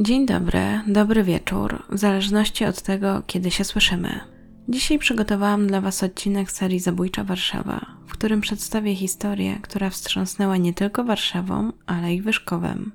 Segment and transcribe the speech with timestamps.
[0.00, 4.20] Dzień dobry, dobry wieczór, w zależności od tego, kiedy się słyszymy.
[4.68, 10.74] Dzisiaj przygotowałam dla Was odcinek serii Zabójcza Warszawa, w którym przedstawię historię, która wstrząsnęła nie
[10.74, 12.92] tylko Warszawą, ale i Wyszkowem.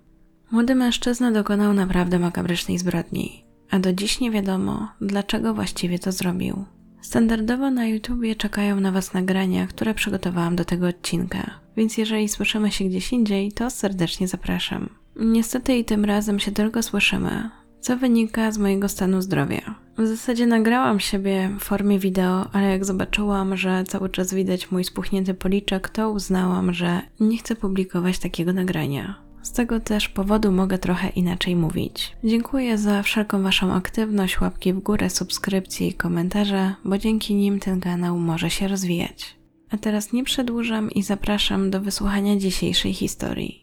[0.52, 6.66] Młody mężczyzna dokonał naprawdę makabrycznej zbrodni, a do dziś nie wiadomo, dlaczego właściwie to zrobił.
[7.02, 12.72] Standardowo na YouTubie czekają na Was nagrania, które przygotowałam do tego odcinka, więc jeżeli słyszymy
[12.72, 15.03] się gdzieś indziej, to serdecznie zapraszam.
[15.16, 17.50] Niestety i tym razem się tylko słyszymy,
[17.80, 19.76] co wynika z mojego stanu zdrowia.
[19.98, 24.84] W zasadzie nagrałam siebie w formie wideo, ale jak zobaczyłam, że cały czas widać mój
[24.84, 29.24] spuchnięty policzek, to uznałam, że nie chcę publikować takiego nagrania.
[29.42, 32.16] Z tego też powodu mogę trochę inaczej mówić.
[32.24, 37.80] Dziękuję za wszelką Waszą aktywność, łapki w górę, subskrypcje i komentarze, bo dzięki nim ten
[37.80, 39.36] kanał może się rozwijać.
[39.72, 43.63] A teraz nie przedłużam i zapraszam do wysłuchania dzisiejszej historii.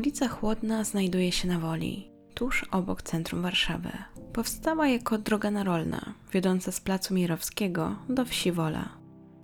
[0.00, 3.90] Ulica Chłodna znajduje się na Woli, tuż obok centrum Warszawy.
[4.32, 8.88] Powstała jako droga narolna, wiodąca z placu Mirowskiego do wsi Wola.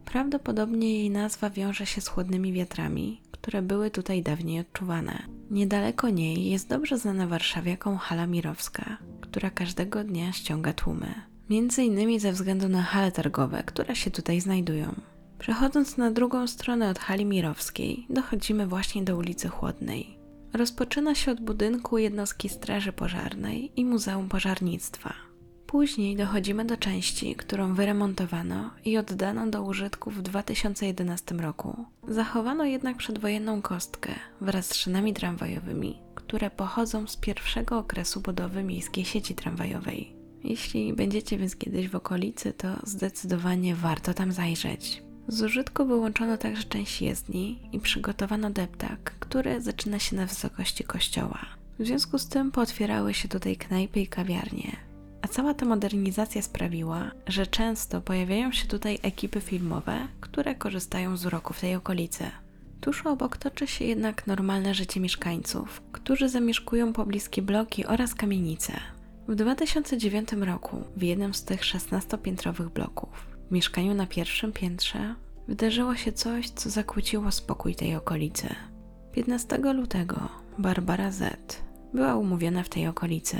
[0.04, 5.22] Prawdopodobnie jej nazwa wiąże się z chłodnymi wiatrami, które były tutaj dawniej odczuwane.
[5.50, 11.14] Niedaleko niej jest dobrze znana warszawiaką hala Mirowska, która każdego dnia ściąga tłumy.
[11.50, 14.94] Między innymi ze względu na hale targowe, które się tutaj znajdują.
[15.38, 20.15] Przechodząc na drugą stronę od hali Mirowskiej, dochodzimy właśnie do ulicy Chłodnej.
[20.56, 25.14] Rozpoczyna się od budynku jednostki Straży Pożarnej i Muzeum Pożarnictwa.
[25.66, 31.84] Później dochodzimy do części, którą wyremontowano i oddano do użytku w 2011 roku.
[32.08, 39.04] Zachowano jednak przedwojenną kostkę wraz z szynami tramwajowymi, które pochodzą z pierwszego okresu budowy miejskiej
[39.04, 40.16] sieci tramwajowej.
[40.44, 45.05] Jeśli będziecie więc kiedyś w okolicy, to zdecydowanie warto tam zajrzeć.
[45.28, 51.38] Z użytku wyłączono także część jezdni i przygotowano deptak, który zaczyna się na wysokości kościoła.
[51.78, 54.76] W związku z tym pootwierały się tutaj knajpy i kawiarnie.
[55.22, 61.26] A cała ta modernizacja sprawiła, że często pojawiają się tutaj ekipy filmowe, które korzystają z
[61.26, 62.24] uroku w tej okolicy.
[62.80, 68.72] Tuż obok toczy się jednak normalne życie mieszkańców, którzy zamieszkują pobliskie bloki oraz kamienice.
[69.28, 75.14] W 2009 roku w jednym z tych 16-piętrowych bloków w mieszkaniu na pierwszym piętrze
[75.48, 78.54] wydarzyło się coś, co zakłóciło spokój tej okolicy.
[79.12, 81.62] 15 lutego Barbara Z.
[81.94, 83.36] była umówiona w tej okolicy.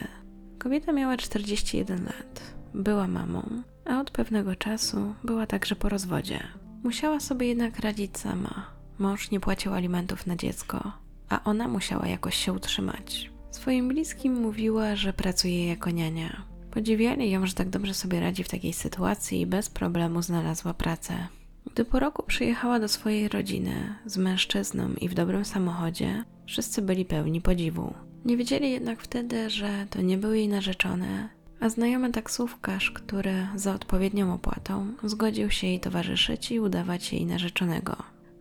[0.58, 6.40] Kobieta miała 41 lat, była mamą, a od pewnego czasu była także po rozwodzie.
[6.82, 8.66] Musiała sobie jednak radzić sama.
[8.98, 10.92] Mąż nie płacił alimentów na dziecko,
[11.28, 13.30] a ona musiała jakoś się utrzymać.
[13.50, 16.42] Swoim bliskim mówiła, że pracuje jako niania.
[16.76, 21.28] Podziwiali ją, że tak dobrze sobie radzi w takiej sytuacji i bez problemu znalazła pracę.
[21.72, 27.04] Gdy po roku przyjechała do swojej rodziny z mężczyzną i w dobrym samochodzie, wszyscy byli
[27.04, 27.94] pełni podziwu.
[28.24, 31.28] Nie wiedzieli jednak wtedy, że to nie był jej narzeczony,
[31.60, 37.96] a znajomy taksówkarz, który za odpowiednią opłatą zgodził się jej towarzyszyć i udawać jej narzeczonego.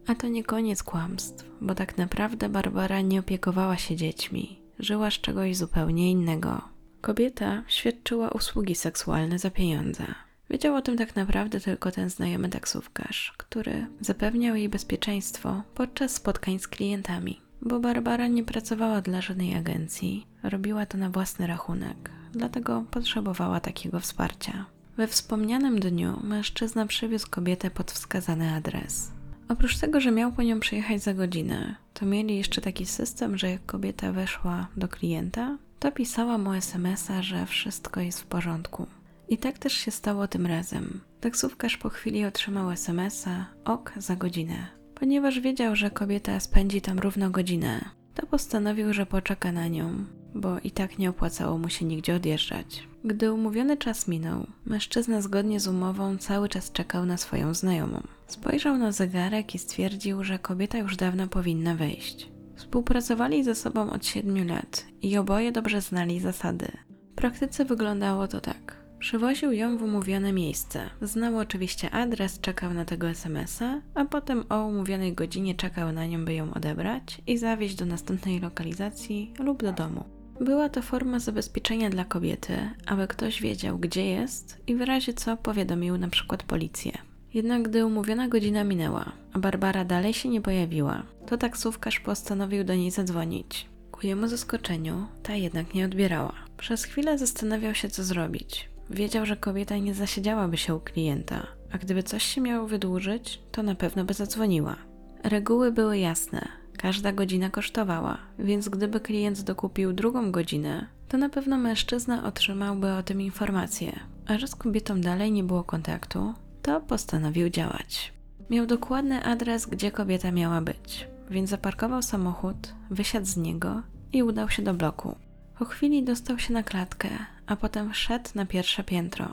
[0.08, 5.14] A to nie koniec kłamstw, bo tak naprawdę Barbara nie opiekowała się dziećmi, żyła z
[5.14, 6.75] czegoś zupełnie innego.
[7.06, 10.06] Kobieta świadczyła usługi seksualne za pieniądze.
[10.50, 16.60] Wiedział o tym tak naprawdę tylko ten znajomy taksówkarz, który zapewniał jej bezpieczeństwo podczas spotkań
[16.60, 17.42] z klientami.
[17.62, 24.00] Bo Barbara nie pracowała dla żadnej agencji, robiła to na własny rachunek, dlatego potrzebowała takiego
[24.00, 24.66] wsparcia.
[24.98, 29.12] We wspomnianym dniu mężczyzna przywiózł kobietę pod wskazany adres.
[29.50, 33.50] Oprócz tego, że miał po nią przyjechać za godzinę, to mieli jeszcze taki system, że
[33.50, 38.88] jak kobieta weszła do klienta, to pisała mu SMS-a, że wszystko jest w porządku.
[39.30, 41.02] I tak też się stało tym razem.
[41.20, 44.68] Taksówkarz po chwili otrzymał SMS-a ok za godzinę.
[44.96, 50.06] Ponieważ wiedział, że kobieta spędzi tam równo godzinę, to postanowił, że poczeka na nią,
[50.36, 52.88] bo i tak nie opłacało mu się nigdzie odjeżdżać.
[53.04, 58.04] Gdy umówiony czas minął, mężczyzna zgodnie z umową cały czas czekał na swoją znajomą.
[58.28, 62.35] Spojrzał na zegarek i stwierdził, że kobieta już dawno powinna wejść.
[62.56, 66.68] Współpracowali ze sobą od siedmiu lat i oboje dobrze znali zasady.
[67.12, 68.86] W praktyce wyglądało to tak.
[69.00, 70.90] Przywoził ją w umówione miejsce.
[71.02, 76.26] Znał oczywiście adres, czekał na tego SMS-a, a potem o umówionej godzinie czekał na nią,
[76.26, 80.04] by ją odebrać i zawieźć do następnej lokalizacji lub do domu.
[80.42, 85.38] Była to forma zabezpieczenia dla kobiety, aby ktoś wiedział, gdzie jest i w razie co
[85.38, 86.98] powiadomił na przykład policję.
[87.36, 92.76] Jednak gdy umówiona godzina minęła, a Barbara dalej się nie pojawiła, to taksówkarz postanowił do
[92.76, 93.70] niej zadzwonić.
[93.92, 96.34] Ku jemu zaskoczeniu ta jednak nie odbierała.
[96.58, 98.70] Przez chwilę zastanawiał się, co zrobić.
[98.90, 103.64] Wiedział, że kobieta nie zasiedziałaby się u klienta, a gdyby coś się miało wydłużyć, to
[103.64, 104.76] na pewno by zadzwoniła.
[105.24, 106.48] Reguły były jasne.
[106.78, 113.04] Każda godzina kosztowała, więc gdyby klient dokupił drugą godzinę, to na pewno mężczyzna otrzymałby o
[113.04, 114.00] tym informację.
[114.28, 116.34] A że z kobietą dalej nie było kontaktu,
[116.66, 118.14] to postanowił działać.
[118.50, 123.82] Miał dokładny adres, gdzie kobieta miała być, więc zaparkował samochód, wysiadł z niego
[124.14, 125.16] i udał się do bloku.
[125.60, 127.10] Po chwili dostał się na klatkę,
[127.48, 129.28] a potem wszedł na pierwsze piętro.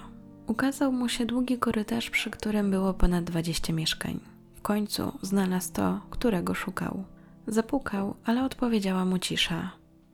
[0.47, 4.21] Ukazał mu się długi korytarz, przy którym było ponad 20 mieszkań.
[4.55, 7.05] W końcu znalazł to, którego szukał.
[7.47, 9.71] Zapukał, ale odpowiedziała mu cisza.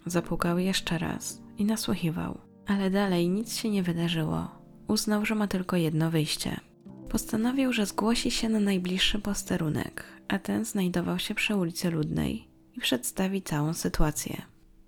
[0.06, 4.48] Zapukał jeszcze raz i nasłuchiwał, ale dalej nic się nie wydarzyło.
[4.88, 6.60] Uznał, że ma tylko jedno wyjście.
[7.08, 12.80] Postanowił, że zgłosi się na najbliższy posterunek, a ten znajdował się przy ulicy Ludnej i
[12.80, 14.42] przedstawi całą sytuację.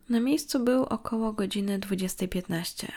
[0.09, 2.89] Na miejscu był około godziny 20.15.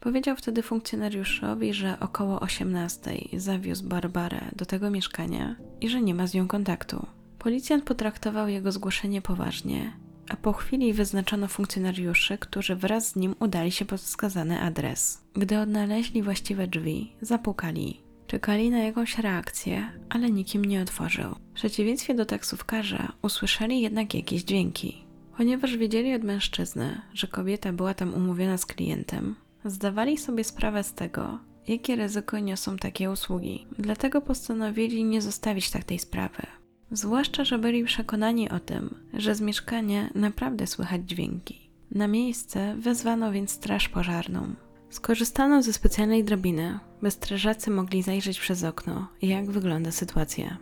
[0.00, 6.26] Powiedział wtedy funkcjonariuszowi, że około 18 zawiózł Barbarę do tego mieszkania i że nie ma
[6.26, 7.06] z nią kontaktu.
[7.38, 9.92] Policjant potraktował jego zgłoszenie poważnie,
[10.28, 15.22] a po chwili wyznaczono funkcjonariuszy, którzy wraz z nim udali się pod wskazany adres.
[15.34, 18.09] Gdy odnaleźli właściwe drzwi, zapukali.
[18.30, 21.34] Czekali na jakąś reakcję, ale nikim nie otworzył.
[21.34, 25.04] W przeciwieństwie do taksówkarza usłyszeli jednak jakieś dźwięki.
[25.36, 30.94] Ponieważ wiedzieli od mężczyzny, że kobieta była tam umówiona z klientem, zdawali sobie sprawę z
[30.94, 31.38] tego,
[31.68, 33.66] jakie ryzyko niosą takie usługi.
[33.78, 36.42] Dlatego postanowili nie zostawić tak tej sprawy.
[36.90, 41.70] Zwłaszcza, że byli przekonani o tym, że z mieszkania naprawdę słychać dźwięki.
[41.90, 44.54] Na miejsce wezwano więc straż pożarną.
[44.90, 50.58] Skorzystano ze specjalnej drabiny, by strażacy mogli zajrzeć przez okno, jak wygląda sytuacja.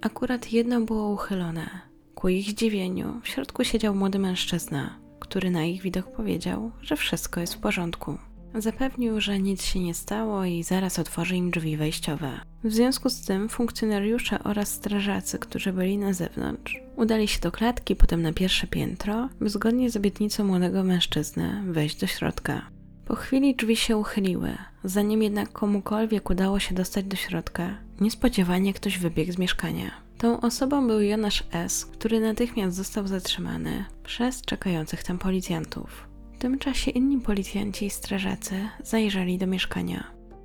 [0.00, 1.68] Akurat jedno było uchylone.
[2.14, 7.40] Ku ich zdziwieniu, w środku siedział młody mężczyzna, który na ich widok powiedział, że wszystko
[7.40, 8.18] jest w porządku.
[8.54, 12.40] Zapewnił, że nic się nie stało i zaraz otworzy im drzwi wejściowe.
[12.64, 17.96] W związku z tym funkcjonariusze oraz strażacy, którzy byli na zewnątrz, udali się do klatki,
[17.96, 22.66] potem na pierwsze piętro, by zgodnie z obietnicą młodego mężczyzny wejść do środka.
[23.12, 28.98] Po chwili drzwi się uchyliły, zanim jednak komukolwiek udało się dostać do środka, niespodziewanie ktoś
[28.98, 29.90] wybiegł z mieszkania.
[30.18, 36.08] Tą osobą był Jonasz S., który natychmiast został zatrzymany przez czekających tam policjantów.
[36.34, 38.54] W tym czasie inni policjanci i strażacy
[38.84, 40.04] zajrzeli do mieszkania.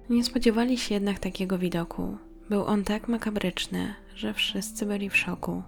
[0.09, 2.17] Nie spodziewali się jednak takiego widoku.
[2.49, 5.63] Był on tak makabryczny, że wszyscy byli w szoku.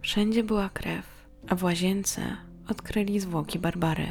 [0.00, 2.36] Wszędzie była krew, a w łazience
[2.68, 4.06] odkryli zwłoki Barbary.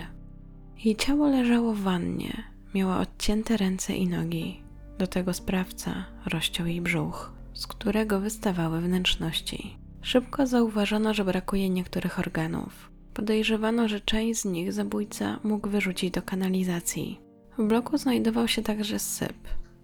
[0.83, 2.43] Jej ciało leżało w wannie,
[2.73, 4.63] miała odcięte ręce i nogi.
[4.97, 9.77] Do tego sprawca rozciął jej brzuch, z którego wystawały wnętrzności.
[10.01, 12.91] Szybko zauważono, że brakuje niektórych organów.
[13.13, 17.19] Podejrzewano, że część z nich zabójca mógł wyrzucić do kanalizacji.
[17.57, 19.37] W bloku znajdował się także syp.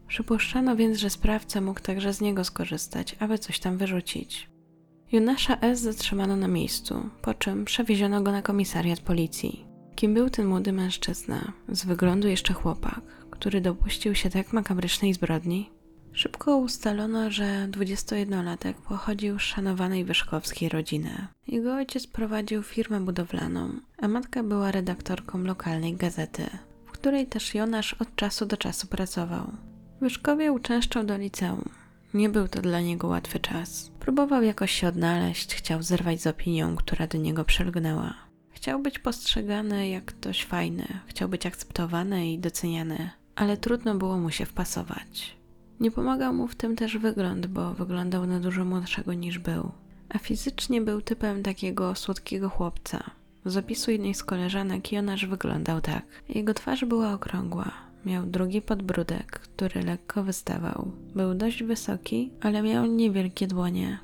[0.08, 4.50] Przypuszczano więc, że sprawca mógł także z niego skorzystać, aby coś tam wyrzucić.
[5.12, 5.80] Jonasza S.
[5.80, 9.69] zatrzymano na miejscu, po czym przewieziono go na komisariat policji.
[10.00, 15.70] Kim był ten młody mężczyzna, z wyglądu jeszcze chłopak, który dopuścił się tak makabrycznej zbrodni?
[16.14, 21.28] Szybko ustalono, że 21-latek pochodził z szanowanej wyszkowskiej rodziny.
[21.48, 26.50] Jego ojciec prowadził firmę budowlaną, a matka była redaktorką lokalnej gazety,
[26.86, 29.52] w której też Jonasz od czasu do czasu pracował.
[30.02, 31.70] Wyszkowie uczęszczał do liceum.
[32.14, 33.92] Nie był to dla niego łatwy czas.
[34.00, 38.29] Próbował jakoś się odnaleźć, chciał zerwać z opinią, która do niego przelgnęła.
[38.60, 44.32] Chciał być postrzegany jak ktoś fajny, chciał być akceptowany i doceniany, ale trudno było mu
[44.32, 45.38] się wpasować.
[45.80, 49.72] Nie pomagał mu w tym też wygląd, bo wyglądał na dużo młodszego niż był,
[50.10, 53.04] a fizycznie był typem takiego słodkiego chłopca.
[53.46, 56.06] Z opisu jednej z koleżanek Jonasz wyglądał tak.
[56.30, 57.72] Jego twarz była okrągła,
[58.06, 60.92] miał drugi podbródek, który lekko wystawał.
[61.16, 64.00] Był dość wysoki, ale miał niewielkie dłonie,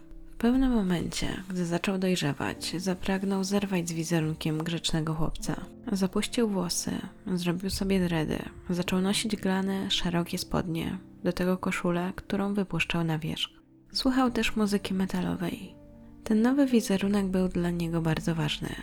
[0.45, 5.65] pewnym momencie, gdy zaczął dojrzewać, zapragnął zerwać z wizerunkiem grzecznego chłopca.
[5.91, 6.91] Zapuścił włosy,
[7.33, 13.49] zrobił sobie dredy, zaczął nosić glane, szerokie spodnie, do tego koszulę, którą wypuszczał na wierzch.
[13.93, 15.75] Słuchał też muzyki metalowej.
[16.23, 18.75] Ten nowy wizerunek był dla niego bardzo ważny.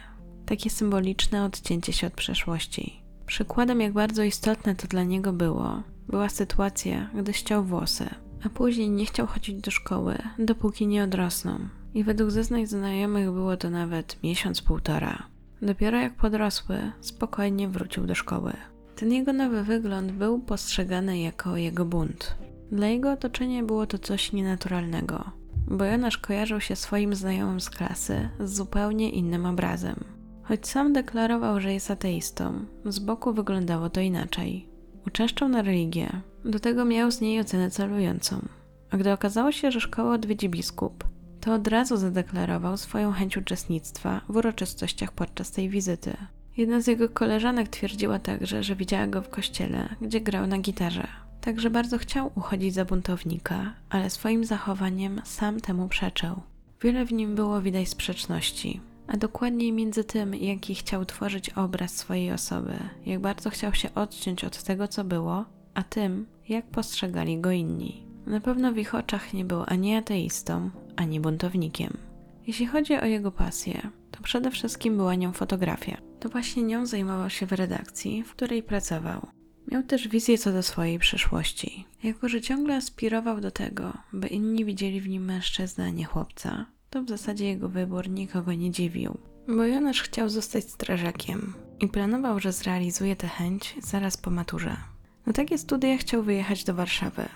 [0.47, 3.03] Takie symboliczne odcięcie się od przeszłości.
[3.27, 8.09] Przykładem, jak bardzo istotne to dla niego było, była sytuacja, gdy ściął włosy,
[8.45, 11.59] a później nie chciał chodzić do szkoły, dopóki nie odrosną.
[11.95, 15.23] I według zeznań znajomych było to nawet miesiąc, półtora.
[15.63, 18.53] Dopiero jak podrosły, spokojnie wrócił do szkoły.
[18.97, 22.35] Ten jego nowy wygląd był postrzegany jako jego bunt.
[22.73, 25.25] Dla jego otoczenia było to coś nienaturalnego,
[25.67, 30.05] bo Jonasz kojarzył się swoim znajomym z klasy z zupełnie innym obrazem.
[30.43, 34.72] Choć sam deklarował, że jest ateistą, z boku wyglądało to inaczej.
[35.07, 36.11] Uczęszczał na religię,
[36.45, 38.49] do tego miał z niej ocenę celującą.
[38.91, 41.05] A gdy okazało się, że szkołę odwiedzi biskup,
[41.41, 46.17] to od razu zadeklarował swoją chęć uczestnictwa w uroczystościach podczas tej wizyty.
[46.57, 51.07] Jedna z jego koleżanek twierdziła także, że widziała go w kościele, gdzie grał na gitarze.
[51.41, 56.43] Także bardzo chciał uchodzić za buntownika, ale swoim zachowaniem sam temu przeczył.
[56.83, 58.81] Wiele w nim było widać sprzeczności,
[59.13, 62.75] a dokładniej między tym, jaki chciał tworzyć obraz swojej osoby,
[63.07, 68.07] jak bardzo chciał się odciąć od tego, co było, a tym, jak postrzegali go inni.
[68.27, 71.97] Na pewno w ich oczach nie był ani ateistą, ani buntownikiem.
[72.47, 75.97] Jeśli chodzi o jego pasję, to przede wszystkim była nią fotografia.
[76.21, 79.27] To właśnie nią zajmował się w redakcji, w której pracował.
[79.73, 81.87] Miał też wizję co do swojej przyszłości.
[82.03, 86.67] Jako, że ciągle aspirował do tego, by inni widzieli w nim mężczyznę, a nie chłopca,
[86.93, 89.19] to w zasadzie jego wybór nikogo nie dziwił.
[89.49, 94.77] Bo Jonasz chciał zostać strażakiem i planował, że zrealizuje tę chęć zaraz po maturze.
[95.27, 97.29] Na takie studia chciał wyjechać do Warszawy.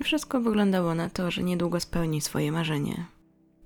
[0.00, 3.04] I wszystko wyglądało na to, że niedługo spełni swoje marzenie.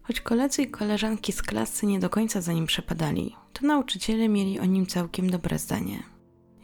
[0.03, 4.61] Choć koledzy i koleżanki z klasy nie do końca za nim przepadali, to nauczyciele mieli
[4.61, 6.03] o nim całkiem dobre zdanie.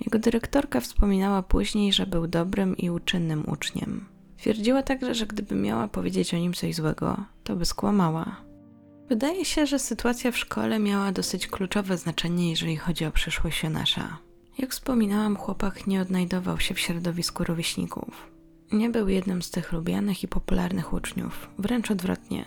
[0.01, 4.05] Jego dyrektorka wspominała później, że był dobrym i uczynnym uczniem.
[4.37, 8.52] Twierdziła także, że gdyby miała powiedzieć o nim coś złego, to by skłamała.
[9.13, 14.19] Wydaje się, że sytuacja w szkole miała dosyć kluczowe znaczenie, jeżeli chodzi o przyszłość Jonasza.
[14.59, 18.31] Jak wspominałam, chłopak nie odnajdował się w środowisku rówieśników.
[18.73, 22.45] Nie był jednym z tych lubianych i popularnych uczniów, wręcz odwrotnie.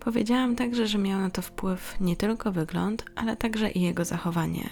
[0.00, 4.70] Powiedziałam także, że miał na to wpływ nie tylko wygląd, ale także i jego zachowanie.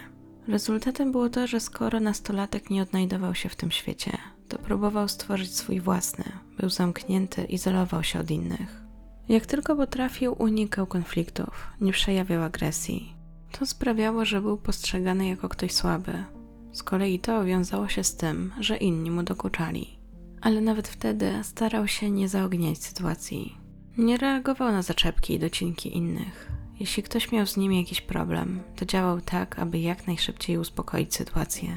[0.49, 4.19] Rezultatem było to, że skoro nastolatek nie odnajdował się w tym świecie,
[4.49, 6.25] to próbował stworzyć swój własny,
[6.59, 8.86] był zamknięty, izolował się od innych.
[9.29, 13.13] Jak tylko potrafił, unikał konfliktów, nie przejawiał agresji.
[13.59, 16.25] To sprawiało, że był postrzegany jako ktoś słaby.
[16.73, 19.99] Z kolei to wiązało się z tym, że inni mu dokuczali.
[20.41, 23.57] Ale nawet wtedy starał się nie zaogniać sytuacji.
[23.99, 26.53] Nie reagował na zaczepki i docinki innych.
[26.81, 31.77] Jeśli ktoś miał z nim jakiś problem, to działał tak, aby jak najszybciej uspokoić sytuację.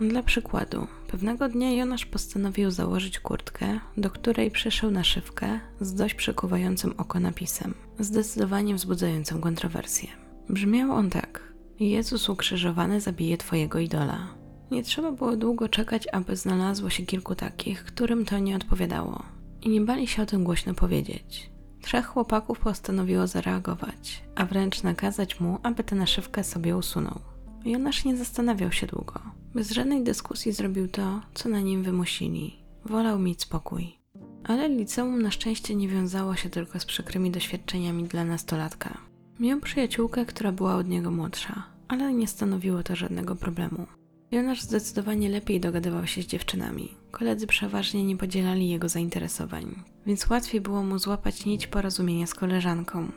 [0.00, 6.94] Dla przykładu, pewnego dnia Jonasz postanowił założyć kurtkę, do której przyszył naszywkę z dość przykuwającym
[6.96, 10.08] oko napisem, zdecydowanie wzbudzającym kontrowersję.
[10.48, 14.28] Brzmiał on tak: Jezus ukrzyżowany zabije twojego idola.
[14.70, 19.22] Nie trzeba było długo czekać, aby znalazło się kilku takich, którym to nie odpowiadało.
[19.62, 21.50] I nie bali się o tym głośno powiedzieć.
[21.82, 27.20] Trzech chłopaków postanowiło zareagować, a wręcz nakazać mu, aby tę naszywkę sobie usunął.
[27.64, 29.37] Jonasz nie zastanawiał się długo.
[29.54, 32.56] Bez żadnej dyskusji zrobił to, co na nim wymusili.
[32.84, 33.98] Wolał mieć spokój.
[34.44, 38.98] Ale liceum na szczęście nie wiązało się tylko z przykrymi doświadczeniami dla nastolatka.
[39.40, 43.86] Miał przyjaciółkę, która była od niego młodsza, ale nie stanowiło to żadnego problemu.
[44.30, 46.94] Jonasz zdecydowanie lepiej dogadywał się z dziewczynami.
[47.10, 53.08] Koledzy przeważnie nie podzielali jego zainteresowań, więc łatwiej było mu złapać nić porozumienia z koleżanką.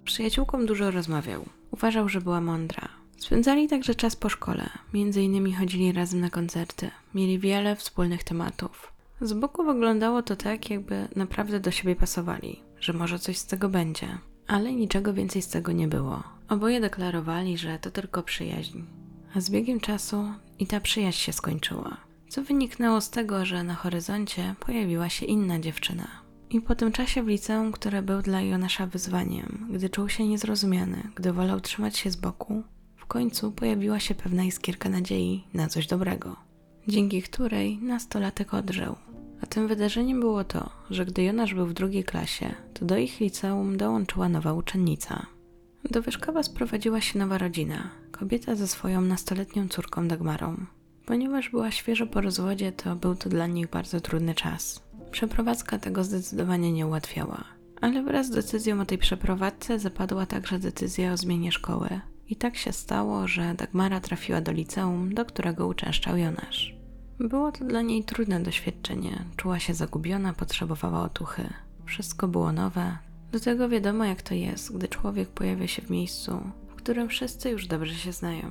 [0.00, 1.44] Z przyjaciółką dużo rozmawiał.
[1.70, 2.88] Uważał, że była mądra.
[3.16, 6.90] Spędzali także czas po szkole, między innymi chodzili razem na koncerty.
[7.14, 8.92] Mieli wiele wspólnych tematów.
[9.20, 13.68] Z boku wyglądało to tak, jakby naprawdę do siebie pasowali, że może coś z tego
[13.68, 14.18] będzie.
[14.46, 16.22] Ale niczego więcej z tego nie było.
[16.48, 18.82] Oboje deklarowali, że to tylko przyjaźń.
[19.34, 20.24] A z biegiem czasu
[20.58, 21.96] i ta przyjaźń się skończyła,
[22.28, 26.08] co wyniknęło z tego, że na horyzoncie pojawiła się inna dziewczyna.
[26.50, 31.10] I po tym czasie w liceum, które był dla Jonasza wyzwaniem, gdy czuł się niezrozumiany,
[31.14, 32.62] gdy wolał trzymać się z boku,
[33.06, 36.36] w końcu pojawiła się pewna iskierka nadziei na coś dobrego,
[36.88, 38.94] dzięki której nastolatek odżył.
[39.42, 43.20] A tym wydarzeniem było to, że gdy Jonasz był w drugiej klasie, to do ich
[43.20, 45.26] liceum dołączyła nowa uczennica.
[45.90, 50.56] Do Wyszkowa sprowadziła się nowa rodzina, kobieta ze swoją nastoletnią córką Dagmarą.
[51.04, 54.82] Ponieważ była świeżo po rozwodzie, to był to dla nich bardzo trudny czas.
[55.10, 57.44] Przeprowadzka tego zdecydowanie nie ułatwiała.
[57.80, 62.00] Ale wraz z decyzją o tej przeprowadzce zapadła także decyzja o zmianie szkoły.
[62.28, 66.76] I tak się stało, że Dagmara trafiła do liceum, do którego uczęszczał Jonasz.
[67.18, 69.24] Było to dla niej trudne doświadczenie.
[69.36, 71.48] Czuła się zagubiona, potrzebowała otuchy.
[71.84, 72.98] Wszystko było nowe.
[73.32, 76.40] Do tego wiadomo, jak to jest, gdy człowiek pojawia się w miejscu,
[76.76, 78.48] którym wszyscy już dobrze się znają.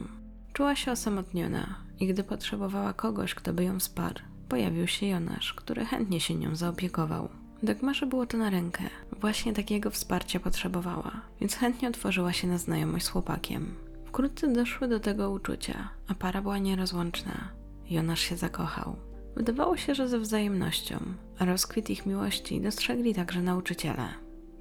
[0.54, 5.86] Czuła się osamotniona i gdy potrzebowała kogoś, kto by ją wsparł, pojawił się Jonasz, który
[5.86, 7.30] chętnie się nią zaopiekował.
[7.64, 8.84] Dagmarze było to na rękę.
[9.20, 13.76] Właśnie takiego wsparcia potrzebowała, więc chętnie otworzyła się na znajomość z chłopakiem.
[14.06, 17.50] Wkrótce doszły do tego uczucia, a para była nierozłączna.
[17.90, 18.96] Jonasz się zakochał.
[19.36, 21.00] Wydawało się, że ze wzajemnością,
[21.40, 24.08] a rozkwit ich miłości dostrzegli także nauczyciele.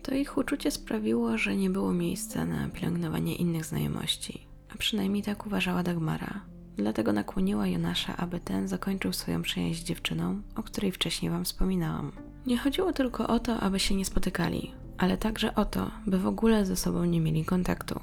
[0.02, 5.46] To ich uczucie sprawiło, że nie było miejsca na pielęgnowanie innych znajomości, a przynajmniej tak
[5.46, 6.53] uważała Dagmara.
[6.76, 12.12] Dlatego nakłoniła Jonasza, aby ten zakończył swoją przyjaźń z dziewczyną, o której wcześniej wam wspominałam.
[12.46, 16.26] Nie chodziło tylko o to, aby się nie spotykali, ale także o to, by w
[16.26, 18.00] ogóle ze sobą nie mieli kontaktu.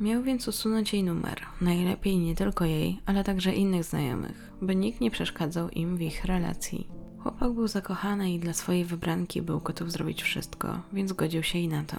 [0.00, 5.00] Miał więc usunąć jej numer, najlepiej nie tylko jej, ale także innych znajomych, by nikt
[5.00, 6.88] nie przeszkadzał im w ich relacji.
[7.18, 11.68] Chłopak był zakochany i dla swojej wybranki był gotów zrobić wszystko, więc godził się i
[11.68, 11.96] na to.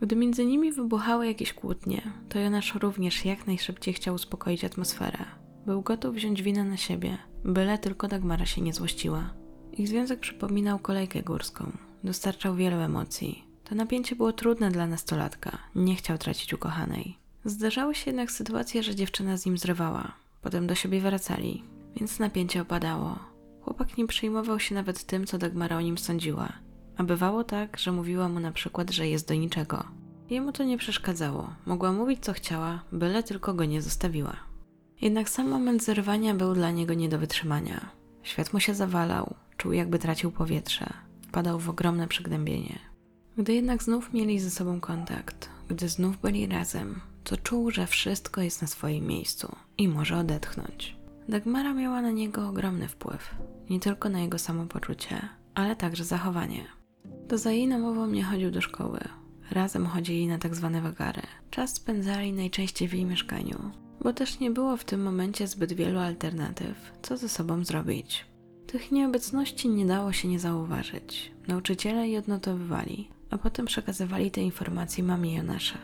[0.00, 5.45] Gdy między nimi wybuchały jakieś kłótnie, to Jonasz również jak najszybciej chciał uspokoić atmosferę.
[5.66, 9.34] Był gotów wziąć winę na siebie, byle tylko Dagmara się nie złościła.
[9.72, 11.72] Ich związek przypominał kolejkę górską.
[12.04, 13.44] Dostarczał wielu emocji.
[13.64, 15.58] To napięcie było trudne dla nastolatka.
[15.74, 17.18] Nie chciał tracić ukochanej.
[17.44, 20.12] Zdarzały się jednak sytuacje, że dziewczyna z nim zrywała.
[20.42, 21.62] Potem do siebie wracali,
[21.96, 23.18] więc napięcie opadało.
[23.62, 26.52] Chłopak nie przejmował się nawet tym, co Dagmara o nim sądziła.
[26.96, 29.84] A bywało tak, że mówiła mu na przykład, że jest do niczego.
[30.30, 31.50] Jemu to nie przeszkadzało.
[31.66, 34.36] Mogła mówić co chciała, byle tylko go nie zostawiła.
[35.00, 37.90] Jednak sam moment zerwania był dla niego nie do wytrzymania.
[38.22, 40.92] Świat mu się zawalał, czuł jakby tracił powietrze,
[41.28, 42.78] wpadał w ogromne przygnębienie.
[43.38, 48.40] Gdy jednak znów mieli ze sobą kontakt, gdy znów byli razem, to czuł, że wszystko
[48.40, 50.96] jest na swoim miejscu i może odetchnąć.
[51.28, 53.34] Dagmara miała na niego ogromny wpływ,
[53.70, 56.64] nie tylko na jego samopoczucie, ale także zachowanie.
[57.28, 59.00] To za jej namową nie chodził do szkoły.
[59.50, 61.22] Razem chodzili na tak zwane wagary.
[61.50, 65.98] Czas spędzali najczęściej w jej mieszkaniu, bo też nie było w tym momencie zbyt wielu
[65.98, 68.24] alternatyw, co ze sobą zrobić.
[68.66, 71.32] Tych nieobecności nie dało się nie zauważyć.
[71.48, 75.78] Nauczyciele je odnotowywali, a potem przekazywali te informacje mamie Jonasza.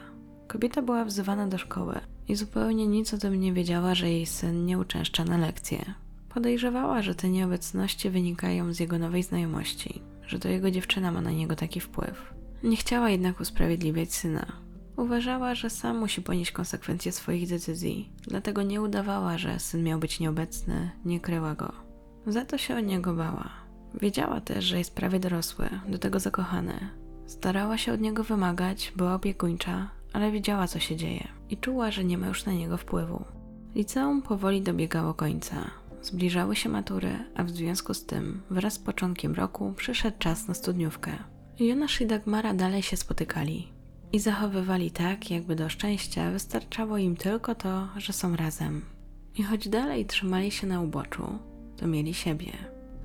[0.48, 4.66] Kobieta była wzywana do szkoły i zupełnie nic o tym nie wiedziała, że jej syn
[4.66, 5.94] nie uczęszcza na lekcje.
[6.28, 11.30] Podejrzewała, że te nieobecności wynikają z jego nowej znajomości, że to jego dziewczyna ma na
[11.30, 12.34] niego taki wpływ.
[12.62, 14.61] Nie chciała jednak usprawiedliwiać syna.
[15.02, 20.20] Uważała, że sam musi ponieść konsekwencje swoich decyzji, dlatego nie udawała, że syn miał być
[20.20, 21.72] nieobecny, nie kryła go.
[22.26, 23.50] Za to się o niego bała.
[23.94, 26.74] Wiedziała też, że jest prawie dorosły, do tego zakochany.
[27.26, 32.04] Starała się od niego wymagać, była opiekuńcza, ale wiedziała, co się dzieje i czuła, że
[32.04, 33.24] nie ma już na niego wpływu.
[33.74, 35.70] Liceum powoli dobiegało końca.
[36.02, 40.54] Zbliżały się matury, a w związku z tym, wraz z początkiem roku, przyszedł czas na
[40.54, 41.12] studniówkę.
[41.60, 43.81] Jonasz i Dagmara dalej się spotykali
[44.12, 48.82] i zachowywali tak, jakby do szczęścia wystarczało im tylko to, że są razem.
[49.34, 51.38] I choć dalej trzymali się na uboczu,
[51.76, 52.52] to mieli siebie.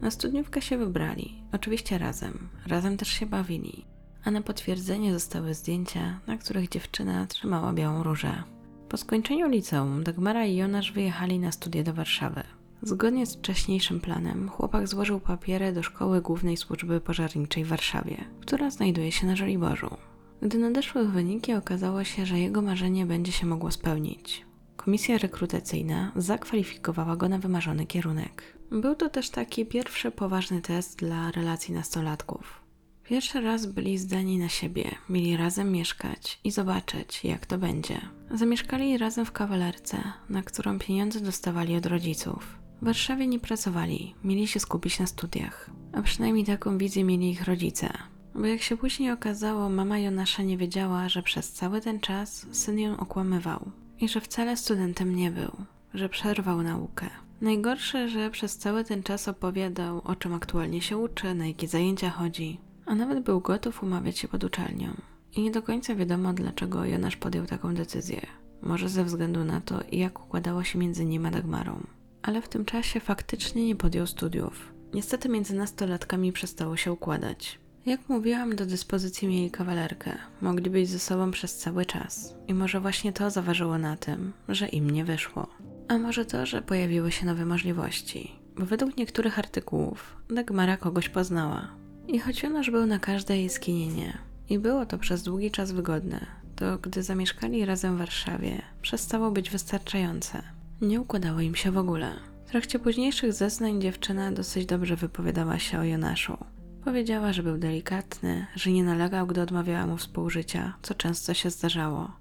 [0.01, 3.85] Na studniówkę się wybrali, oczywiście razem, razem też się bawili,
[4.23, 8.43] a na potwierdzenie zostały zdjęcia, na których dziewczyna trzymała białą różę.
[8.89, 12.43] Po skończeniu liceum Dagmara i Jonasz wyjechali na studia do Warszawy.
[12.81, 18.69] Zgodnie z wcześniejszym planem, chłopak złożył papiery do Szkoły Głównej Służby Pożarniczej w Warszawie, która
[18.69, 19.97] znajduje się na Żoliborzu.
[20.41, 24.45] Gdy nadeszły wyniki, okazało się, że jego marzenie będzie się mogło spełnić.
[24.75, 28.57] Komisja rekrutacyjna zakwalifikowała go na wymarzony kierunek.
[28.71, 32.61] Był to też taki pierwszy poważny test dla relacji nastolatków.
[33.03, 38.01] Pierwszy raz byli zdani na siebie, mieli razem mieszkać i zobaczyć, jak to będzie.
[38.31, 39.97] Zamieszkali razem w kawalerce,
[40.29, 42.57] na którą pieniądze dostawali od rodziców.
[42.81, 47.43] W Warszawie nie pracowali, mieli się skupić na studiach, a przynajmniej taką wizję mieli ich
[47.43, 47.89] rodzice.
[48.37, 52.79] Bo jak się później okazało, mama Jonasza nie wiedziała, że przez cały ten czas syn
[52.79, 55.51] ją okłamywał i że wcale studentem nie był,
[55.93, 57.09] że przerwał naukę.
[57.41, 62.09] Najgorsze, że przez cały ten czas opowiadał, o czym aktualnie się uczy, na jakie zajęcia
[62.09, 64.93] chodzi, a nawet był gotów umawiać się pod uczelnią.
[65.35, 68.21] I nie do końca wiadomo, dlaczego Jonasz podjął taką decyzję.
[68.61, 71.83] Może ze względu na to, jak układało się między nim a Dagmarą.
[72.21, 74.73] Ale w tym czasie faktycznie nie podjął studiów.
[74.93, 77.59] Niestety między nastolatkami przestało się układać.
[77.87, 80.17] Jak mówiłam, do dyspozycji mieli kawalerkę.
[80.41, 82.35] Mogli być ze sobą przez cały czas.
[82.47, 85.47] I może właśnie to zaważyło na tym, że im nie wyszło.
[85.87, 88.31] A może to, że pojawiły się nowe możliwości.
[88.57, 91.67] Bo według niektórych artykułów Dagmara kogoś poznała.
[92.07, 94.17] I choć Jonasz był na każde jej skinienie
[94.49, 99.49] i było to przez długi czas wygodne, to gdy zamieszkali razem w Warszawie, przestało być
[99.49, 100.43] wystarczające.
[100.81, 102.11] Nie układało im się w ogóle.
[102.45, 106.37] W trakcie późniejszych zeznań dziewczyna dosyć dobrze wypowiadała się o Jonaszu.
[106.83, 112.11] Powiedziała, że był delikatny, że nie nalegał, gdy odmawiała mu współżycia, co często się zdarzało.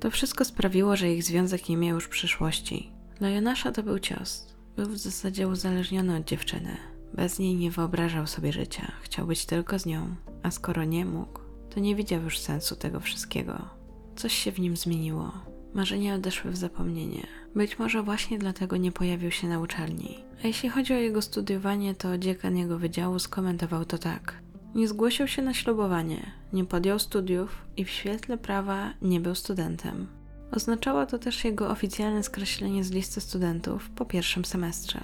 [0.00, 2.92] To wszystko sprawiło, że ich związek nie miał już przyszłości.
[3.18, 4.54] Dla Jonasza to był cios.
[4.76, 6.76] Był w zasadzie uzależniony od dziewczyny.
[7.14, 11.40] Bez niej nie wyobrażał sobie życia, chciał być tylko z nią, a skoro nie mógł,
[11.70, 13.68] to nie widział już sensu tego wszystkiego.
[14.16, 15.32] Coś się w nim zmieniło.
[15.76, 17.26] Marzenia odeszły w zapomnienie.
[17.54, 20.18] Być może właśnie dlatego nie pojawił się na uczelni.
[20.44, 24.34] A jeśli chodzi o jego studiowanie, to dziekan jego wydziału skomentował to tak.
[24.74, 30.06] Nie zgłosił się na ślubowanie, nie podjął studiów i w świetle prawa nie był studentem.
[30.52, 35.00] Oznaczało to też jego oficjalne skreślenie z listy studentów po pierwszym semestrze.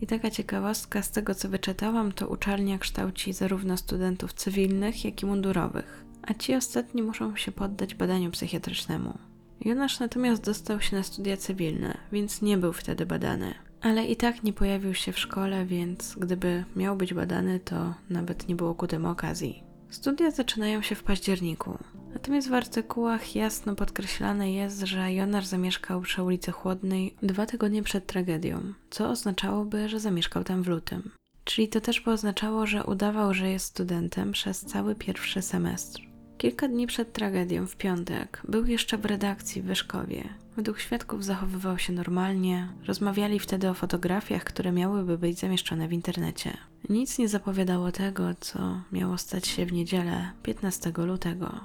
[0.00, 5.26] I taka ciekawostka z tego co wyczytałam, to uczelnia kształci zarówno studentów cywilnych, jak i
[5.26, 9.18] mundurowych, a ci ostatni muszą się poddać badaniu psychiatrycznemu.
[9.60, 13.54] Jonasz natomiast dostał się na studia cywilne, więc nie był wtedy badany.
[13.80, 18.48] Ale i tak nie pojawił się w szkole, więc gdyby miał być badany, to nawet
[18.48, 19.62] nie było ku temu okazji.
[19.90, 21.78] Studia zaczynają się w październiku.
[22.12, 28.06] Natomiast w artykułach jasno podkreślane jest, że Jonasz zamieszkał przy ulicy Chłodnej dwa tygodnie przed
[28.06, 31.10] tragedią, co oznaczałoby, że zamieszkał tam w lutym.
[31.44, 36.07] Czyli to też by oznaczało, że udawał, że jest studentem przez cały pierwszy semestr.
[36.38, 40.24] Kilka dni przed tragedią, w piątek, był jeszcze w redakcji w Wyszkowie.
[40.56, 46.56] Według świadków zachowywał się normalnie, rozmawiali wtedy o fotografiach, które miałyby być zamieszczone w internecie.
[46.88, 51.60] Nic nie zapowiadało tego, co miało stać się w niedzielę 15 lutego.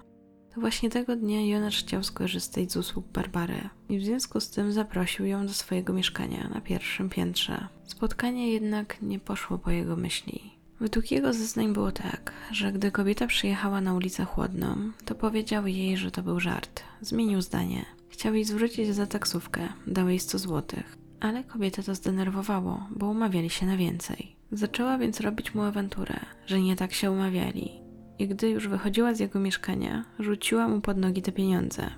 [0.56, 4.72] To właśnie tego dnia Jonasz chciał skorzystać z usług Barbary i w związku z tym
[4.72, 7.68] zaprosił ją do swojego mieszkania na pierwszym piętrze.
[7.86, 10.53] Spotkanie jednak nie poszło po jego myśli.
[10.84, 15.98] Według jego zeznań było tak, że gdy kobieta przyjechała na ulicę Chłodną, to powiedział jej,
[15.98, 16.84] że to był żart.
[17.02, 17.86] Zmienił zdanie.
[18.10, 20.98] Chciał jej zwrócić za taksówkę, dał jej 100 złotych.
[21.20, 24.36] Ale kobietę to zdenerwowało, bo umawiali się na więcej.
[24.52, 27.72] Zaczęła więc robić mu awanturę, że nie tak się umawiali.
[28.20, 31.90] I gdy już wychodziła z jego mieszkania, rzuciła mu pod nogi te pieniądze.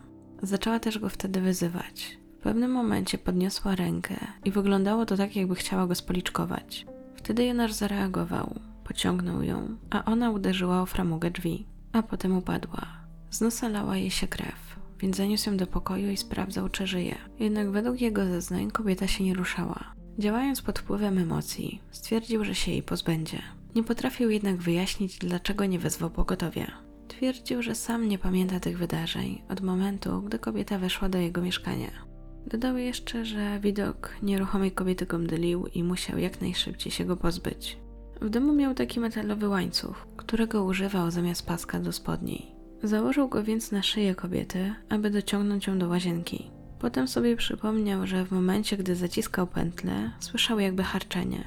[0.41, 2.17] Zaczęła też go wtedy wyzywać.
[2.39, 6.85] W pewnym momencie podniosła rękę i wyglądało to tak, jakby chciała go spoliczkować.
[7.15, 12.87] Wtedy Jonasz zareagował, pociągnął ją, a ona uderzyła o framugę drzwi, a potem upadła.
[13.29, 17.15] Z nosa lała jej się krew, więc zaniósł ją do pokoju i sprawdzał, czy żyje.
[17.39, 19.95] Jednak według jego zeznań kobieta się nie ruszała.
[20.19, 23.41] Działając pod wpływem emocji, stwierdził, że się jej pozbędzie.
[23.75, 26.71] Nie potrafił jednak wyjaśnić, dlaczego nie wezwał pogotowia.
[27.07, 31.91] Twierdził, że sam nie pamięta tych wydarzeń od momentu, gdy kobieta weszła do jego mieszkania.
[32.47, 37.77] Dodał jeszcze, że widok nieruchomej kobiety go mdlił i musiał jak najszybciej się go pozbyć.
[38.21, 42.55] W domu miał taki metalowy łańcuch, którego używał zamiast paska do spodni.
[42.83, 46.51] Założył go więc na szyję kobiety, aby dociągnąć ją do łazienki.
[46.79, 51.43] Potem sobie przypomniał, że w momencie, gdy zaciskał pętlę, słyszał jakby harczenie.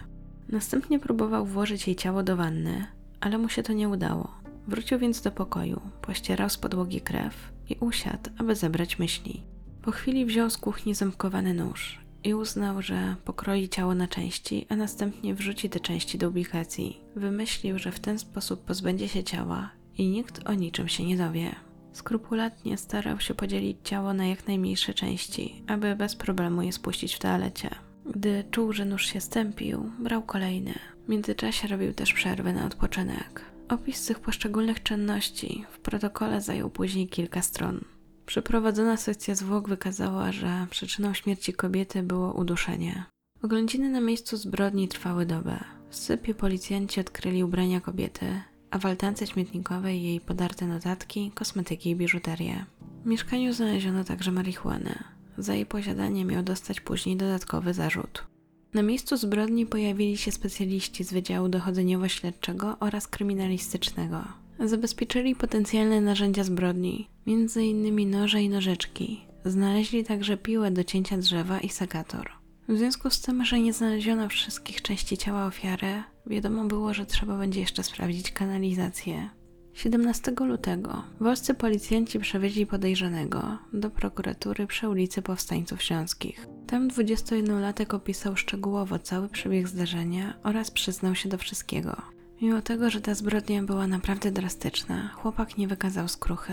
[0.48, 2.86] Następnie próbował włożyć jej ciało do wanny,
[3.20, 4.30] ale mu się to nie udało.
[4.68, 9.42] Wrócił więc do pokoju, pościerał z podłogi krew i usiadł, aby zebrać myśli.
[9.82, 14.76] Po chwili wziął z kuchni ząbkowany nóż i uznał, że pokroi ciało na części, a
[14.76, 17.00] następnie wrzuci te części do ubikacji.
[17.16, 21.54] Wymyślił, że w ten sposób pozbędzie się ciała i nikt o niczym się nie dowie.
[21.92, 27.18] Skrupulatnie starał się podzielić ciało na jak najmniejsze części, aby bez problemu je spuścić w
[27.18, 27.70] toalecie.
[28.06, 30.74] Gdy czuł, że nóż się stępił, brał kolejny.
[31.06, 33.44] W międzyczasie robił też przerwy na odpoczynek.
[33.68, 37.80] Opis tych poszczególnych czynności w protokole zajął później kilka stron.
[38.28, 43.04] Przeprowadzona sekcja zwłok wykazała, że przyczyną śmierci kobiety było uduszenie.
[43.42, 45.64] Oględziny na miejscu zbrodni trwały dobę.
[45.90, 48.26] W sypie policjanci odkryli ubrania kobiety,
[48.70, 52.64] a w altance śmietnikowej jej podarte notatki, kosmetyki i biżuterię.
[53.04, 55.04] W mieszkaniu znaleziono także marihuanę.
[55.38, 58.26] Za jej posiadanie miał dostać później dodatkowy zarzut.
[58.74, 64.24] Na miejscu zbrodni pojawili się specjaliści z Wydziału Dochodzeniowo-Śledczego oraz Kryminalistycznego.
[64.60, 68.10] Zabezpieczyli potencjalne narzędzia zbrodni, m.in.
[68.10, 69.20] noże i nożyczki.
[69.44, 72.30] Znaleźli także piłę do cięcia drzewa i sekator.
[72.68, 77.38] W związku z tym, że nie znaleziono wszystkich części ciała ofiary, wiadomo było, że trzeba
[77.38, 79.30] będzie jeszcze sprawdzić kanalizację.
[79.74, 86.46] 17 lutego wolscy policjanci przewieźli podejrzanego do prokuratury przy ulicy Powstańców Śląskich.
[86.66, 92.17] Tam 21-latek opisał szczegółowo cały przebieg zdarzenia oraz przyznał się do wszystkiego.
[92.42, 96.52] Mimo tego, że ta zbrodnia była naprawdę drastyczna, chłopak nie wykazał skruchy.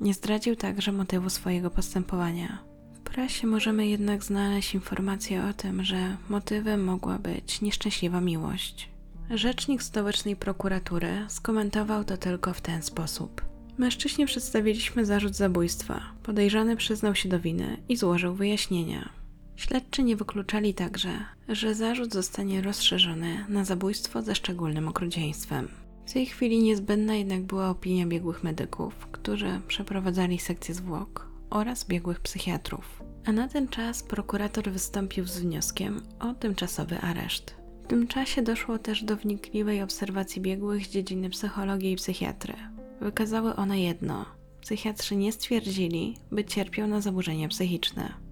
[0.00, 2.58] Nie zdradził także motywu swojego postępowania.
[2.94, 8.90] W prasie możemy jednak znaleźć informację o tym, że motywem mogła być nieszczęśliwa miłość.
[9.30, 13.42] Rzecznik stołecznej prokuratury skomentował to tylko w ten sposób.
[13.78, 16.02] Mężczyźnie przedstawiliśmy zarzut zabójstwa.
[16.22, 19.08] Podejrzany przyznał się do winy i złożył wyjaśnienia.
[19.56, 21.10] Śledczy nie wykluczali także,
[21.48, 25.68] że zarzut zostanie rozszerzony na zabójstwo ze szczególnym okrucieństwem.
[26.06, 32.20] W tej chwili niezbędna jednak była opinia biegłych medyków, którzy przeprowadzali sekcję zwłok oraz biegłych
[32.20, 33.02] psychiatrów.
[33.24, 37.54] A na ten czas prokurator wystąpił z wnioskiem o tymczasowy areszt.
[37.84, 42.54] W tym czasie doszło też do wnikliwej obserwacji biegłych z dziedziny psychologii i psychiatry.
[43.00, 44.26] Wykazały one jedno:
[44.60, 48.25] psychiatrzy nie stwierdzili, by cierpiał na zaburzenia psychiczne.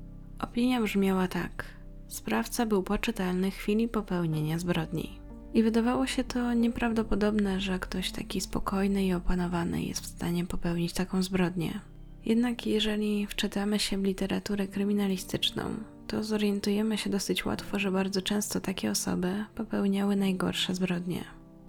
[0.44, 1.64] Opinia brzmiała tak:
[2.09, 5.20] sprawca był poczytalny w chwili popełnienia zbrodni.
[5.54, 10.92] I wydawało się to nieprawdopodobne, że ktoś taki spokojny i opanowany jest w stanie popełnić
[10.92, 11.80] taką zbrodnię.
[12.24, 15.62] Jednak jeżeli wczytamy się w literaturę kryminalistyczną,
[16.07, 21.24] to zorientujemy się dosyć łatwo, że bardzo często takie osoby popełniały najgorsze zbrodnie.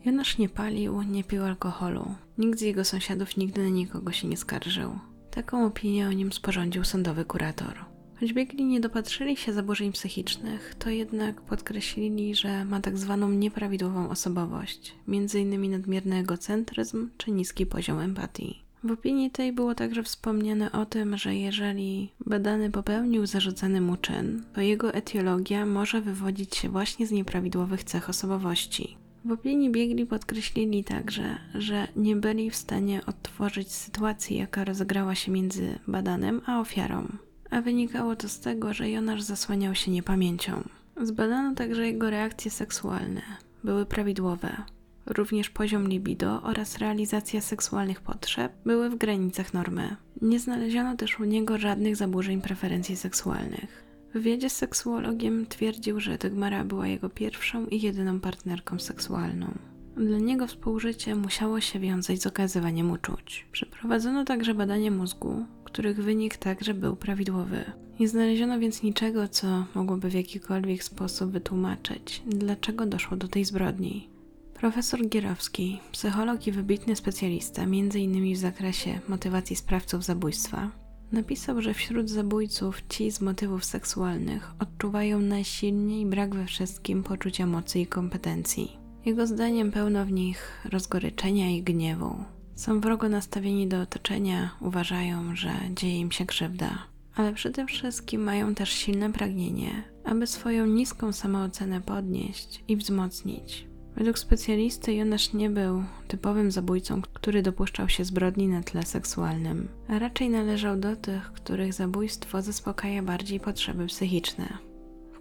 [0.05, 2.15] Jonasz nie palił, nie pił alkoholu.
[2.38, 4.99] Nikt z jego sąsiadów nigdy na nikogo się nie skarżył.
[5.31, 7.94] Taką opinię o nim sporządził sądowy kurator.
[8.19, 14.10] Choć biegli nie dopatrzyli się zaburzeń psychicznych, to jednak podkreślili, że ma tak zwaną nieprawidłową
[14.10, 15.71] osobowość, m.in.
[15.71, 18.65] nadmierny egocentryzm czy niski poziom empatii.
[18.84, 24.43] W opinii tej było także wspomniane o tym, że jeżeli badany popełnił zarzucany mu czyn,
[24.54, 28.97] to jego etiologia może wywodzić się właśnie z nieprawidłowych cech osobowości.
[29.25, 35.32] W opinii biegli podkreślili także, że nie byli w stanie odtworzyć sytuacji, jaka rozegrała się
[35.32, 37.08] między badanym a ofiarą,
[37.49, 40.63] a wynikało to z tego, że Jonasz zasłaniał się niepamięcią.
[41.01, 43.21] Zbadano także jego reakcje seksualne.
[43.63, 44.63] Były prawidłowe.
[45.05, 49.95] Również poziom libido oraz realizacja seksualnych potrzeb były w granicach normy.
[50.21, 53.86] Nie znaleziono też u niego żadnych zaburzeń preferencji seksualnych.
[54.10, 59.47] W wywiadzie z seksuologiem twierdził, że Dagmara była jego pierwszą i jedyną partnerką seksualną.
[59.97, 63.45] Dla niego współżycie musiało się wiązać z okazywaniem uczuć.
[63.51, 67.65] Przeprowadzono także badanie mózgu, których wynik także był prawidłowy.
[67.99, 74.09] Nie znaleziono więc niczego, co mogłoby w jakikolwiek sposób wytłumaczyć, dlaczego doszło do tej zbrodni.
[74.53, 78.35] Profesor Gierowski, psycholog i wybitny specjalista, m.in.
[78.35, 80.71] w zakresie motywacji sprawców zabójstwa,
[81.11, 87.79] napisał, że wśród zabójców ci z motywów seksualnych odczuwają najsilniej brak we wszystkim poczucia mocy
[87.79, 88.77] i kompetencji.
[89.05, 92.35] Jego zdaniem pełno w nich rozgoryczenia i gniewu.
[92.56, 96.70] Są wrogo nastawieni do otoczenia, uważają, że dzieje im się krzywda,
[97.15, 103.68] ale przede wszystkim mają też silne pragnienie, aby swoją niską samoocenę podnieść i wzmocnić.
[103.96, 110.00] Według specjalisty Jonasz nie był typowym zabójcą, który dopuszczał się zbrodni na tle seksualnym, a
[110.00, 114.58] raczej należał do tych, których zabójstwo zaspokaja bardziej potrzeby psychiczne.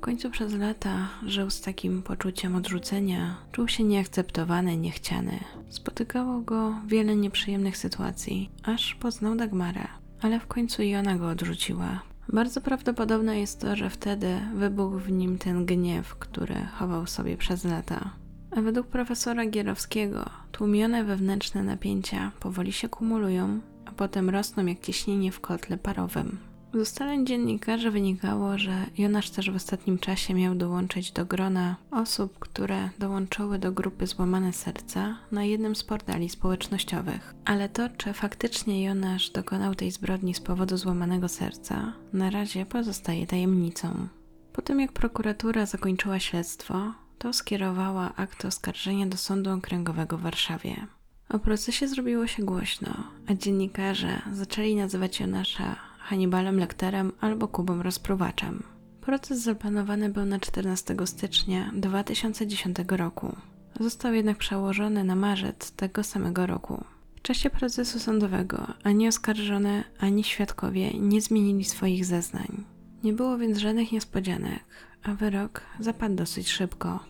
[0.04, 5.38] Końcu przez lata żył z takim poczuciem odrzucenia, czuł się nieakceptowany, niechciany.
[5.68, 9.88] Spotykało go wiele nieprzyjemnych sytuacji, aż poznał Dagmarę,
[10.20, 12.02] ale w końcu i ona go odrzuciła.
[12.32, 17.64] Bardzo prawdopodobne jest to, że wtedy wybuchł w nim ten gniew, który chował sobie przez
[17.64, 18.10] lata.
[18.50, 25.32] A według profesora Gierowskiego tłumione wewnętrzne napięcia powoli się kumulują, a potem rosną jak ciśnienie
[25.32, 26.53] w kotle parowym.
[26.74, 32.38] Z ustaleń dziennikarzy wynikało, że Jonasz też w ostatnim czasie miał dołączyć do grona osób,
[32.38, 37.34] które dołączyły do grupy Złamane Serca na jednym z portali społecznościowych.
[37.44, 43.26] Ale to, czy faktycznie Jonasz dokonał tej zbrodni z powodu złamanego serca, na razie pozostaje
[43.26, 44.08] tajemnicą.
[44.52, 50.86] Po tym jak prokuratura zakończyła śledztwo, to skierowała akt oskarżenia do Sądu Okręgowego w Warszawie.
[51.28, 52.90] O procesie zrobiło się głośno,
[53.26, 58.62] a dziennikarze zaczęli nazywać Jonasza Hannibalem Lekterem albo Kubą Rozpruwaczem.
[59.00, 63.36] Proces zaplanowany był na 14 stycznia 2010 roku.
[63.80, 66.84] Został jednak przełożony na marzec tego samego roku.
[67.16, 72.64] W czasie procesu sądowego ani oskarżone, ani świadkowie nie zmienili swoich zeznań.
[73.04, 74.64] Nie było więc żadnych niespodzianek,
[75.02, 77.00] a wyrok zapadł dosyć szybko.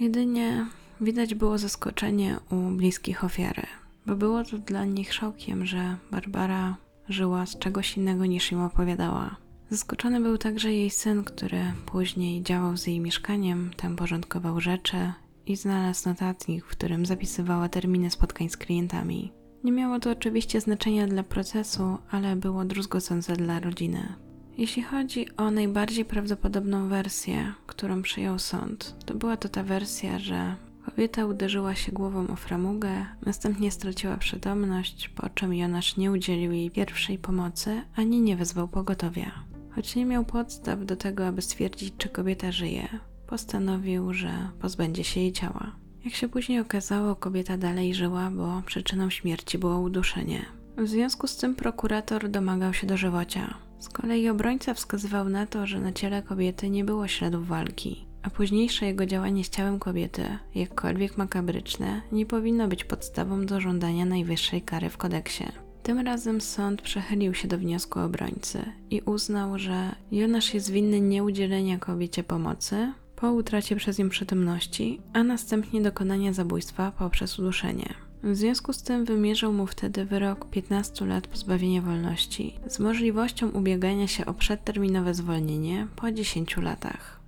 [0.00, 0.66] Jedynie
[1.00, 3.62] widać było zaskoczenie u bliskich ofiary,
[4.06, 6.76] bo było to dla nich szokiem, że Barbara
[7.08, 9.36] żyła z czegoś innego niż im opowiadała.
[9.70, 15.12] Zaskoczony był także jej syn, który później działał z jej mieszkaniem, tam porządkował rzeczy
[15.46, 19.32] i znalazł notatnik, w którym zapisywała terminy spotkań z klientami.
[19.64, 24.14] Nie miało to oczywiście znaczenia dla procesu, ale było druzgocące dla rodziny.
[24.58, 30.56] Jeśli chodzi o najbardziej prawdopodobną wersję, którą przyjął sąd, to była to ta wersja, że
[30.84, 36.70] kobieta uderzyła się głową o framugę, następnie straciła przytomność, po czym Jonasz nie udzielił jej
[36.70, 39.32] pierwszej pomocy ani nie wezwał pogotowia.
[39.74, 42.88] Choć nie miał podstaw do tego, aby stwierdzić, czy kobieta żyje,
[43.26, 45.72] postanowił, że pozbędzie się jej ciała.
[46.04, 50.46] Jak się później okazało, kobieta dalej żyła, bo przyczyną śmierci było uduszenie.
[50.76, 53.54] W związku z tym prokurator domagał się dożywocia.
[53.78, 58.30] Z kolei obrońca wskazywał na to, że na ciele kobiety nie było śladów walki, a
[58.30, 64.62] późniejsze jego działanie z ciałem kobiety, jakkolwiek makabryczne, nie powinno być podstawą do żądania najwyższej
[64.62, 65.44] kary w kodeksie.
[65.82, 71.78] Tym razem sąd przechylił się do wniosku obrońcy i uznał, że Jonasz jest winny nieudzielenia
[71.78, 77.94] kobiecie pomocy po utracie przez nią przytomności, a następnie dokonania zabójstwa poprzez uduszenie.
[78.22, 84.06] W związku z tym wymierzył mu wtedy wyrok 15 lat pozbawienia wolności z możliwością ubiegania
[84.06, 87.23] się o przedterminowe zwolnienie po 10 latach.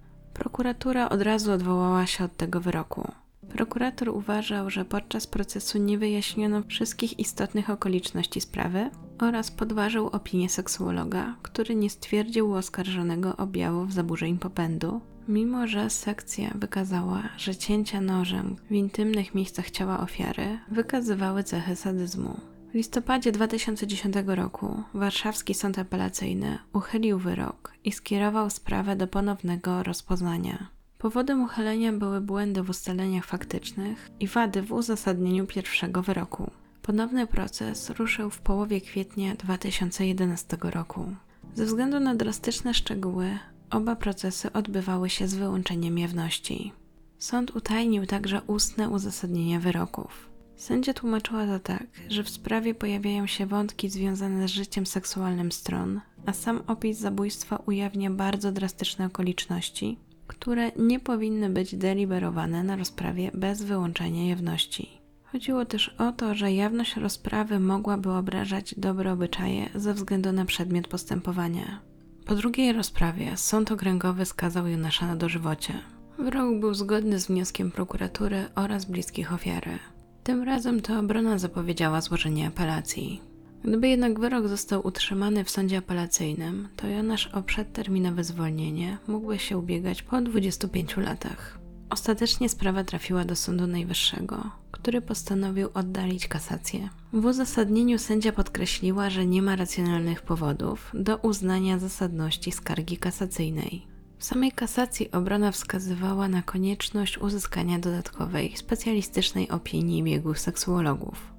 [0.57, 3.13] Prokuratura od razu odwołała się od tego wyroku.
[3.49, 11.37] Prokurator uważał, że podczas procesu nie wyjaśniono wszystkich istotnych okoliczności sprawy, oraz podważył opinię seksuologa,
[11.43, 18.57] który nie stwierdził u oskarżonego objawów zaburzeń popędu, mimo że sekcja wykazała, że cięcia nożem
[18.71, 22.41] w intymnych miejscach ciała ofiary wykazywały cechy sadyzmu.
[22.77, 30.69] W listopadzie 2010 roku warszawski sąd apelacyjny uchylił wyrok i skierował sprawę do ponownego rozpoznania.
[30.99, 36.51] Powodem uchylenia były błędy w ustaleniach faktycznych i wady w uzasadnieniu pierwszego wyroku.
[36.83, 41.17] Ponowny proces ruszył w połowie kwietnia 2011 roku.
[41.55, 43.39] Ze względu na drastyczne szczegóły,
[43.71, 46.73] oba procesy odbywały się z wyłączeniem jawności.
[47.19, 50.36] Sąd utajnił także ustne uzasadnienia wyroków.
[50.57, 56.01] Sędzia tłumaczyła to tak, że w sprawie pojawiają się wątki związane z życiem seksualnym stron,
[56.27, 63.31] a sam opis zabójstwa ujawnia bardzo drastyczne okoliczności, które nie powinny być deliberowane na rozprawie
[63.35, 64.89] bez wyłączenia jawności.
[65.25, 70.89] Chodziło też o to, że jawność rozprawy mogłaby obrażać dobre obyczaje ze względu na przedmiot
[70.89, 71.81] postępowania.
[72.27, 75.75] Po drugiej rozprawie sąd okręgowy skazał Jonasza na dożywocie.
[76.19, 79.79] Wyrok był zgodny z wnioskiem prokuratury oraz bliskich ofiary.
[80.27, 83.21] Tym razem to obrona zapowiedziała złożenie apelacji.
[83.65, 89.59] Gdyby jednak wyrok został utrzymany w sądzie apelacyjnym, to Jonasz o przedterminowe zwolnienie mógłby się
[89.59, 91.59] ubiegać po 25 latach.
[91.91, 96.89] Ostatecznie sprawa trafiła do Sądu Najwyższego, który postanowił oddalić kasację.
[97.13, 103.96] W uzasadnieniu sędzia podkreśliła, że nie ma racjonalnych powodów do uznania zasadności skargi kasacyjnej.
[104.19, 111.35] W samej kasacji obrona wskazywała na konieczność uzyskania dodatkowej, specjalistycznej opinii biegłych seksuologów.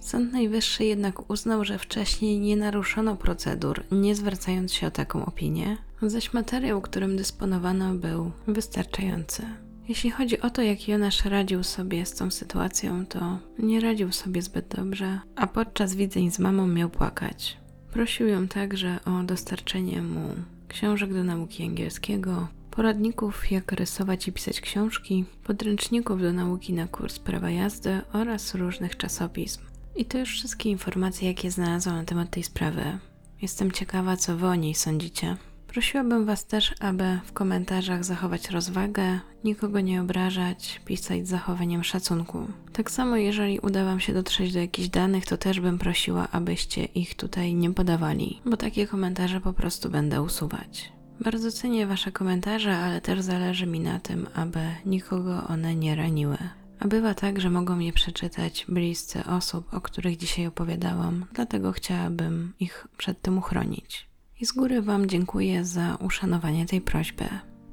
[0.00, 5.76] Sąd Najwyższy jednak uznał, że wcześniej nie naruszono procedur, nie zwracając się o taką opinię,
[6.02, 9.42] zaś materiał, którym dysponowano, był wystarczający.
[9.88, 14.42] Jeśli chodzi o to, jak Jonasz radził sobie z tą sytuacją, to nie radził sobie
[14.42, 17.56] zbyt dobrze, a podczas widzeń z mamą miał płakać.
[17.92, 20.28] Prosił ją także o dostarczenie mu
[20.72, 27.18] książek do nauki angielskiego, poradników jak rysować i pisać książki, podręczników do nauki na kurs
[27.18, 29.60] prawa jazdy oraz różnych czasopism.
[29.96, 32.98] I to już wszystkie informacje, jakie znalazłam na temat tej sprawy.
[33.42, 35.36] Jestem ciekawa, co wy o niej sądzicie.
[35.72, 42.46] Prosiłabym Was też, aby w komentarzach zachować rozwagę, nikogo nie obrażać, pisać z zachowaniem szacunku.
[42.72, 46.84] Tak samo, jeżeli uda Wam się dotrzeć do jakichś danych, to też bym prosiła, abyście
[46.84, 50.92] ich tutaj nie podawali, bo takie komentarze po prostu będę usuwać.
[51.20, 56.38] Bardzo cenię Wasze komentarze, ale też zależy mi na tym, aby nikogo one nie raniły.
[56.80, 62.52] A bywa tak, że mogą je przeczytać bliscy osób, o których dzisiaj opowiadałam, dlatego chciałabym
[62.60, 64.11] ich przed tym uchronić.
[64.42, 67.24] I z góry Wam dziękuję za uszanowanie tej prośby.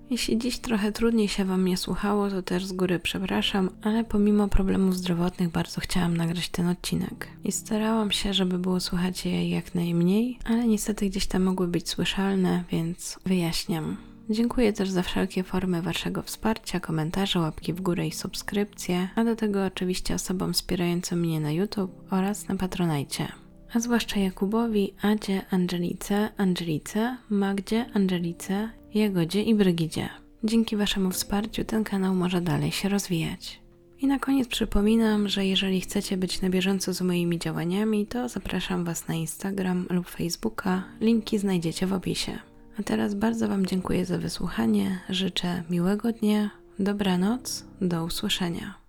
[0.09, 4.47] Jeśli dziś trochę trudniej się Wam nie słuchało, to też z góry przepraszam, ale pomimo
[4.47, 7.27] problemów zdrowotnych bardzo chciałam nagrać ten odcinek.
[7.43, 11.89] I starałam się, żeby było słychać je jak najmniej, ale niestety gdzieś tam mogły być
[11.89, 13.97] słyszalne, więc wyjaśniam.
[14.29, 19.35] Dziękuję też za wszelkie formy Waszego wsparcia, komentarze, łapki w górę i subskrypcje, a do
[19.35, 23.48] tego oczywiście osobom wspierającym mnie na YouTube oraz na Patronajcie.
[23.73, 30.09] A zwłaszcza Jakubowi, Adzie, Angelice, Angelice, Magdzie, Angelice, Jagodzie i Brygidzie.
[30.43, 33.61] Dzięki Waszemu wsparciu ten kanał może dalej się rozwijać.
[33.99, 38.85] I na koniec przypominam, że jeżeli chcecie być na bieżąco z moimi działaniami, to zapraszam
[38.85, 40.83] Was na Instagram lub Facebooka.
[41.01, 42.39] Linki znajdziecie w opisie.
[42.79, 44.99] A teraz bardzo Wam dziękuję za wysłuchanie.
[45.09, 48.88] Życzę miłego dnia, dobranoc, do usłyszenia.